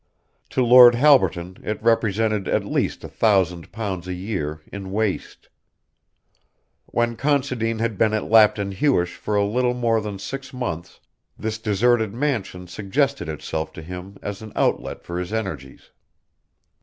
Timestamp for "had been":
7.77-8.11